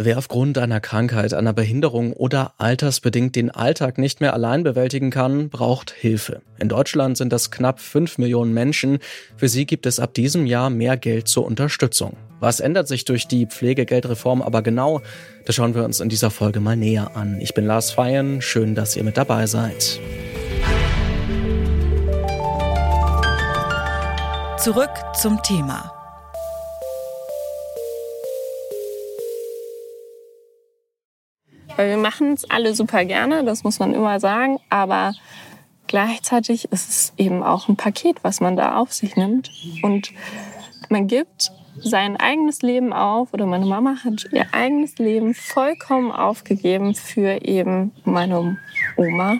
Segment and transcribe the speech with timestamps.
[0.00, 5.48] Wer aufgrund einer Krankheit, einer Behinderung oder altersbedingt den Alltag nicht mehr allein bewältigen kann,
[5.48, 6.40] braucht Hilfe.
[6.60, 9.00] In Deutschland sind das knapp fünf Millionen Menschen.
[9.36, 12.16] Für sie gibt es ab diesem Jahr mehr Geld zur Unterstützung.
[12.38, 15.02] Was ändert sich durch die Pflegegeldreform aber genau?
[15.46, 17.40] Das schauen wir uns in dieser Folge mal näher an.
[17.40, 18.40] Ich bin Lars Feyen.
[18.40, 19.98] Schön, dass ihr mit dabei seid.
[24.58, 25.97] Zurück zum Thema.
[31.78, 35.14] Weil wir machen es alle super gerne, das muss man immer sagen, aber
[35.86, 39.52] gleichzeitig ist es eben auch ein Paket, was man da auf sich nimmt.
[39.84, 40.12] Und
[40.88, 46.96] man gibt sein eigenes Leben auf oder meine Mama hat ihr eigenes Leben vollkommen aufgegeben
[46.96, 48.58] für eben meine
[48.96, 49.38] Oma.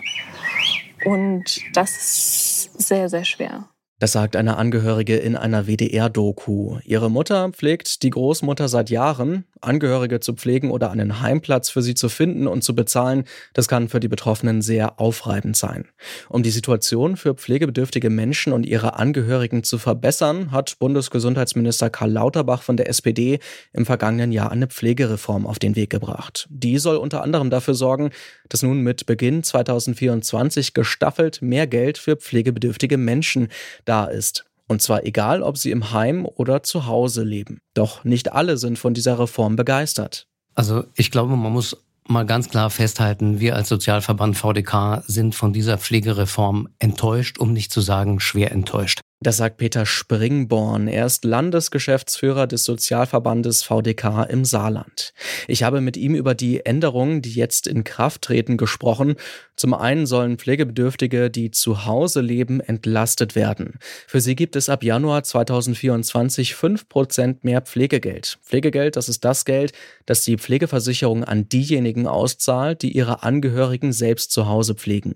[1.03, 3.67] Und das ist sehr, sehr schwer.
[3.99, 6.77] Das sagt eine Angehörige in einer WDR-Doku.
[6.85, 9.43] Ihre Mutter pflegt die Großmutter seit Jahren.
[9.59, 13.89] Angehörige zu pflegen oder einen Heimplatz für sie zu finden und zu bezahlen, das kann
[13.89, 15.85] für die Betroffenen sehr aufreibend sein.
[16.29, 22.61] Um die Situation für pflegebedürftige Menschen und ihre Angehörigen zu verbessern, hat Bundesgesundheitsminister Karl Lauterbach
[22.61, 23.39] von der SPD
[23.73, 26.47] im vergangenen Jahr eine Pflegereform auf den Weg gebracht.
[26.49, 28.11] Die soll unter anderem dafür sorgen,
[28.47, 33.49] dass nun mit Beginn 2024 gestaffelt mehr Geld für pflegebedürftige Menschen
[33.89, 34.45] da ist.
[34.67, 37.59] Und zwar egal, ob sie im Heim oder zu Hause leben.
[37.73, 40.27] Doch nicht alle sind von dieser Reform begeistert.
[40.53, 41.75] Also ich glaube, man muss
[42.07, 47.71] mal ganz klar festhalten, wir als Sozialverband VDK sind von dieser Pflegereform enttäuscht, um nicht
[47.71, 49.01] zu sagen schwer enttäuscht.
[49.21, 50.87] Das sagt Peter Springborn.
[50.87, 55.13] Er ist Landesgeschäftsführer des Sozialverbandes VDK im Saarland.
[55.45, 59.15] Ich habe mit ihm über die Änderungen, die jetzt in Kraft treten, gesprochen.
[59.57, 63.77] Zum einen sollen Pflegebedürftige, die zu Hause leben, entlastet werden.
[64.07, 68.39] Für sie gibt es ab Januar 2024 fünf Prozent mehr Pflegegeld.
[68.41, 69.73] Pflegegeld, das ist das Geld,
[70.05, 75.15] das die Pflegeversicherung an diejenigen auszahlt, die ihre Angehörigen selbst zu Hause pflegen.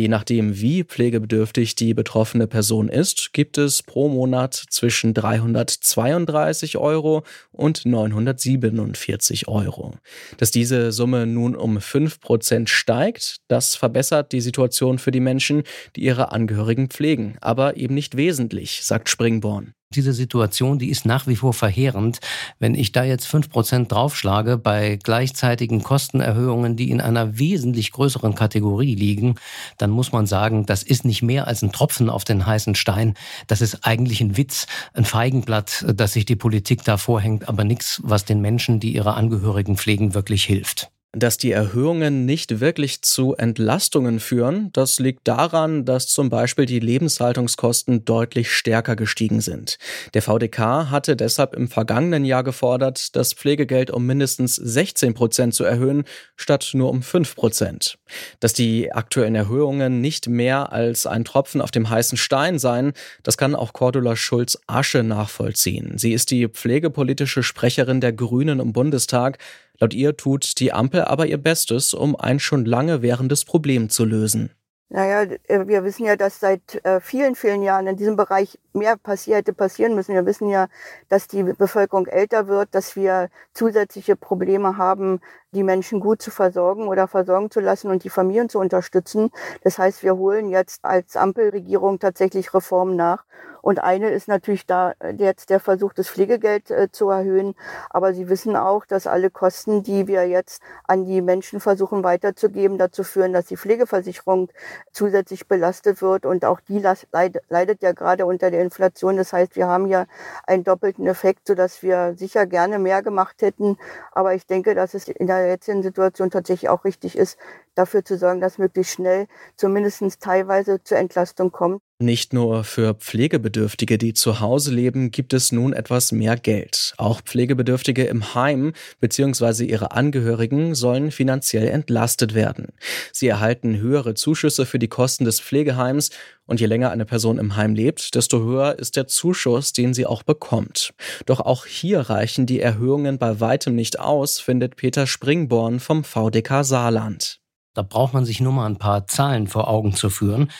[0.00, 7.24] Je nachdem, wie pflegebedürftig die betroffene Person ist, gibt es pro Monat zwischen 332 Euro
[7.50, 9.96] und 947 Euro.
[10.36, 15.64] Dass diese Summe nun um 5 Prozent steigt, das verbessert die Situation für die Menschen,
[15.96, 19.74] die ihre Angehörigen pflegen, aber eben nicht wesentlich, sagt Springborn.
[19.94, 22.18] Diese Situation, die ist nach wie vor verheerend.
[22.58, 28.34] Wenn ich da jetzt fünf Prozent draufschlage bei gleichzeitigen Kostenerhöhungen, die in einer wesentlich größeren
[28.34, 29.36] Kategorie liegen,
[29.78, 33.14] dann muss man sagen, das ist nicht mehr als ein Tropfen auf den heißen Stein.
[33.46, 38.02] Das ist eigentlich ein Witz, ein Feigenblatt, das sich die Politik da vorhängt, aber nichts,
[38.04, 40.90] was den Menschen, die ihre Angehörigen pflegen, wirklich hilft.
[41.12, 46.80] Dass die Erhöhungen nicht wirklich zu Entlastungen führen, das liegt daran, dass zum Beispiel die
[46.80, 49.78] Lebenshaltungskosten deutlich stärker gestiegen sind.
[50.12, 55.64] Der VDK hatte deshalb im vergangenen Jahr gefordert, das Pflegegeld um mindestens 16 Prozent zu
[55.64, 56.04] erhöhen,
[56.36, 57.98] statt nur um 5 Prozent.
[58.40, 62.92] Dass die aktuellen Erhöhungen nicht mehr als ein Tropfen auf dem heißen Stein seien,
[63.22, 65.96] das kann auch Cordula Schulz-Asche nachvollziehen.
[65.96, 69.38] Sie ist die pflegepolitische Sprecherin der Grünen im Bundestag.
[69.80, 74.04] Laut ihr tut die Ampel aber ihr Bestes, um ein schon lange währendes Problem zu
[74.04, 74.50] lösen.
[74.90, 78.96] Naja, äh, wir wissen ja, dass seit äh, vielen, vielen Jahren in diesem Bereich mehr
[78.96, 80.14] passiert, hätte passieren müssen.
[80.14, 80.68] Wir wissen ja,
[81.08, 85.20] dass die Bevölkerung älter wird, dass wir zusätzliche Probleme haben,
[85.52, 89.30] die Menschen gut zu versorgen oder versorgen zu lassen und die Familien zu unterstützen.
[89.62, 93.24] Das heißt, wir holen jetzt als Ampelregierung tatsächlich Reformen nach.
[93.62, 97.54] Und eine ist natürlich da äh, jetzt der Versuch, das Pflegegeld äh, zu erhöhen.
[97.90, 102.78] Aber Sie wissen auch, dass alle Kosten, die wir jetzt an die Menschen versuchen weiterzugeben,
[102.78, 104.50] dazu führen, dass die Pflegeversicherung
[104.92, 106.24] zusätzlich belastet wird.
[106.24, 109.16] Und auch die leidet ja gerade unter der Inflation.
[109.16, 110.06] Das heißt, wir haben ja
[110.46, 113.78] einen doppelten Effekt, sodass wir sicher gerne mehr gemacht hätten.
[114.12, 117.38] Aber ich denke, dass es in der jetzigen Situation tatsächlich auch richtig ist,
[117.78, 121.80] dafür zu sorgen, dass möglichst schnell zumindest teilweise zur Entlastung kommt.
[122.00, 126.94] Nicht nur für Pflegebedürftige, die zu Hause leben, gibt es nun etwas mehr Geld.
[126.96, 129.64] Auch Pflegebedürftige im Heim bzw.
[129.64, 132.68] ihre Angehörigen sollen finanziell entlastet werden.
[133.12, 136.10] Sie erhalten höhere Zuschüsse für die Kosten des Pflegeheims
[136.46, 140.06] und je länger eine Person im Heim lebt, desto höher ist der Zuschuss, den sie
[140.06, 140.94] auch bekommt.
[141.26, 146.64] Doch auch hier reichen die Erhöhungen bei weitem nicht aus, findet Peter Springborn vom VDK
[146.64, 147.40] Saarland.
[147.78, 150.50] Da braucht man sich nur mal ein paar Zahlen vor Augen zu führen.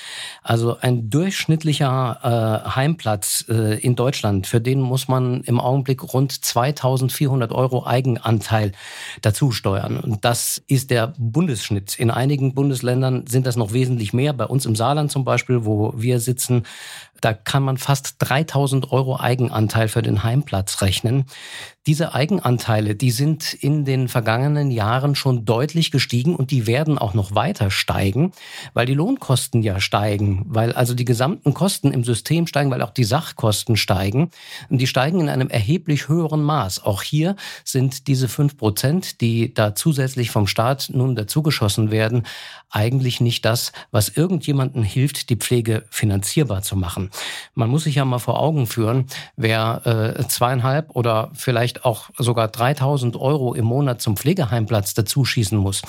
[0.44, 6.30] Also ein durchschnittlicher äh, Heimplatz äh, in Deutschland, für den muss man im Augenblick rund
[6.30, 8.70] 2400 Euro Eigenanteil
[9.20, 9.98] dazu steuern.
[9.98, 11.98] Und das ist der Bundesschnitt.
[11.98, 14.32] In einigen Bundesländern sind das noch wesentlich mehr.
[14.32, 16.66] Bei uns im Saarland zum Beispiel, wo wir sitzen,
[17.20, 21.26] Da kann man fast 3000 Euro Eigenanteil für den Heimplatz rechnen.
[21.86, 27.14] Diese Eigenanteile, die sind in den vergangenen Jahren schon deutlich gestiegen und die werden auch
[27.14, 28.32] noch weiter steigen,
[28.74, 32.90] weil die Lohnkosten ja steigen, weil also die gesamten Kosten im System steigen, weil auch
[32.90, 34.30] die Sachkosten steigen.
[34.68, 36.84] Und die steigen in einem erheblich höheren Maß.
[36.84, 42.24] Auch hier sind diese fünf Prozent, die da zusätzlich vom Staat nun dazugeschossen werden,
[42.68, 47.07] eigentlich nicht das, was irgendjemanden hilft, die Pflege finanzierbar zu machen.
[47.54, 49.06] Man muss sich ja mal vor Augen führen,
[49.36, 55.82] wer äh, zweieinhalb oder vielleicht auch sogar 3000 Euro im Monat zum Pflegeheimplatz dazuschießen muss,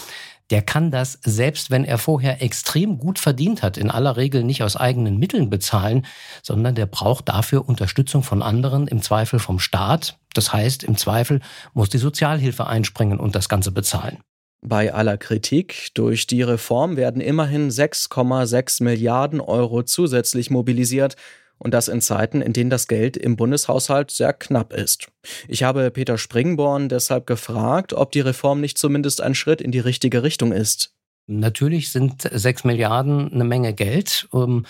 [0.49, 4.63] der kann das, selbst wenn er vorher extrem gut verdient hat, in aller Regel nicht
[4.63, 6.05] aus eigenen Mitteln bezahlen,
[6.41, 10.17] sondern der braucht dafür Unterstützung von anderen, im Zweifel vom Staat.
[10.33, 11.41] Das heißt, im Zweifel
[11.73, 14.19] muss die Sozialhilfe einspringen und das Ganze bezahlen.
[14.61, 21.15] Bei aller Kritik durch die Reform werden immerhin 6,6 Milliarden Euro zusätzlich mobilisiert,
[21.59, 25.07] und das in Zeiten, in denen das Geld im Bundeshaushalt sehr knapp ist.
[25.47, 29.79] Ich habe Peter Springborn deshalb gefragt, ob die Reform nicht zumindest ein Schritt in die
[29.79, 30.95] richtige Richtung ist.
[31.31, 34.65] Natürlich sind sechs Milliarden eine Menge Geld, ähm,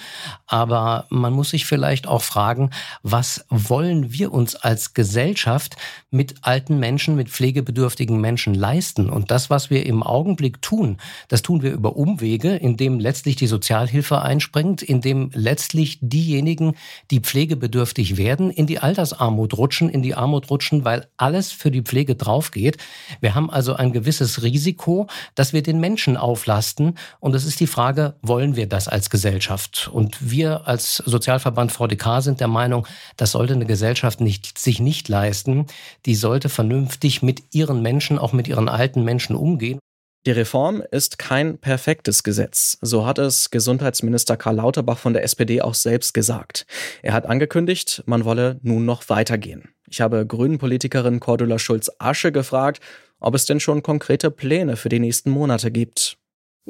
[0.45, 2.71] aber man muss sich vielleicht auch fragen,
[3.01, 5.77] was wollen wir uns als Gesellschaft
[6.11, 9.09] mit alten Menschen, mit pflegebedürftigen Menschen leisten?
[9.09, 10.97] Und das, was wir im Augenblick tun,
[11.29, 16.75] das tun wir über Umwege, indem letztlich die Sozialhilfe einspringt, indem letztlich diejenigen,
[17.09, 21.83] die pflegebedürftig werden, in die Altersarmut rutschen, in die Armut rutschen, weil alles für die
[21.83, 22.75] Pflege draufgeht.
[23.21, 26.98] Wir haben also ein gewisses Risiko, dass wir den Menschen aufladen entlasten.
[27.19, 29.90] Und es ist die Frage, wollen wir das als Gesellschaft?
[29.94, 32.88] Und wir als Sozialverband VDK sind der Meinung,
[33.18, 35.68] das sollte eine Gesellschaft nicht, sich nicht leisten.
[36.06, 39.80] Die sollte vernünftig mit ihren Menschen, auch mit ihren alten Menschen umgehen.
[40.25, 42.78] Die Reform ist kein perfektes Gesetz.
[42.81, 46.66] So hat es Gesundheitsminister Karl Lauterbach von der SPD auch selbst gesagt.
[47.04, 49.69] Er hat angekündigt, man wolle nun noch weitergehen.
[49.88, 52.81] Ich habe Grünen-Politikerin Cordula Schulz-Asche gefragt,
[53.22, 56.19] ob es denn schon konkrete Pläne für die nächsten Monate gibt.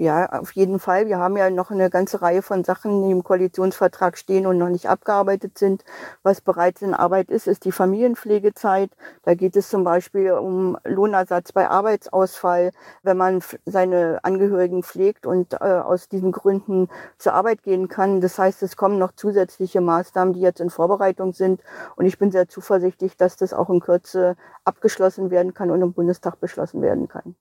[0.02, 1.08] Ja, auf jeden Fall.
[1.08, 4.70] Wir haben ja noch eine ganze Reihe von Sachen, die im Koalitionsvertrag stehen und noch
[4.70, 5.84] nicht abgearbeitet sind.
[6.24, 8.92] Was bereits in Arbeit ist, ist die Familienpflegezeit.
[9.24, 12.72] Da geht es zum Beispiel um Lohnersatz bei Arbeitsausfall,
[13.04, 16.88] wenn man seine Angehörigen pflegt und äh, aus diesen Gründen
[17.18, 18.22] zur Arbeit gehen kann.
[18.22, 21.62] Das heißt, es kommen noch zusätzliche Maßnahmen, die jetzt in Vorbereitung sind.
[21.98, 25.92] Und ich bin sehr zuversichtlich, dass das auch in Kürze abgeschlossen werden kann und im
[25.92, 27.36] Bundestag beschlossen werden kann.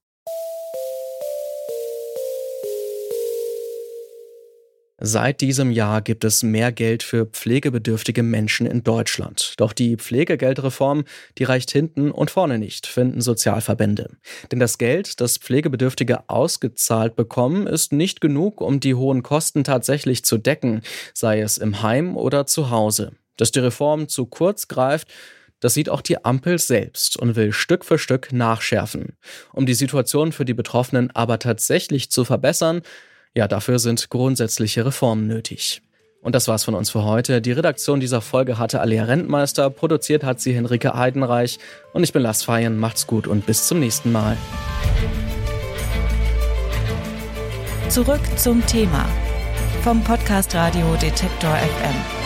[5.00, 9.54] Seit diesem Jahr gibt es mehr Geld für pflegebedürftige Menschen in Deutschland.
[9.56, 11.04] Doch die Pflegegeldreform,
[11.38, 14.16] die reicht hinten und vorne nicht, finden Sozialverbände.
[14.50, 20.24] Denn das Geld, das Pflegebedürftige ausgezahlt bekommen, ist nicht genug, um die hohen Kosten tatsächlich
[20.24, 20.82] zu decken,
[21.14, 23.12] sei es im Heim oder zu Hause.
[23.36, 25.06] Dass die Reform zu kurz greift,
[25.60, 29.16] das sieht auch die Ampel selbst und will Stück für Stück nachschärfen.
[29.52, 32.82] Um die Situation für die Betroffenen aber tatsächlich zu verbessern,
[33.34, 35.82] ja, dafür sind grundsätzliche Reformen nötig.
[36.20, 37.40] Und das war's von uns für heute.
[37.40, 41.58] Die Redaktion dieser Folge hatte Alea Rentmeister, produziert hat sie Henrike Heidenreich
[41.92, 42.78] und ich bin Lars Feyen.
[42.78, 44.36] Macht's gut und bis zum nächsten Mal.
[47.88, 49.08] Zurück zum Thema
[49.82, 52.17] vom Podcast Radio Detektor FM.